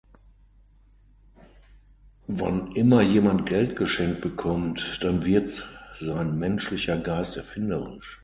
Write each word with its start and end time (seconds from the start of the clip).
Wann 2.25 2.71
immer 2.71 3.03
jemand 3.03 3.45
Geld 3.45 3.75
geschenkt 3.75 4.21
bekommt, 4.21 4.97
dann 5.03 5.25
wird 5.25 5.69
sein 5.99 6.39
menschlicher 6.39 6.97
Geist 6.97 7.37
erfinderisch. 7.37 8.19